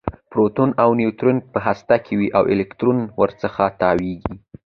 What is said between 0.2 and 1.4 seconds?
پروټون او نیوټرون